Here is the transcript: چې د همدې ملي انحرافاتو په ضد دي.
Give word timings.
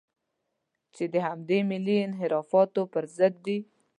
چې 0.95 1.03
د 1.13 1.15
همدې 1.27 1.59
ملي 1.71 1.97
انحرافاتو 2.07 2.81
په 2.93 2.99
ضد 3.15 3.35
دي. 3.45 3.57